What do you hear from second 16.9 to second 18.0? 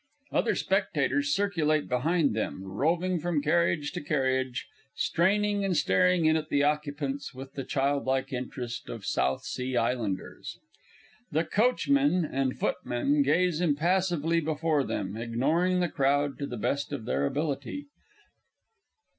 of their ability.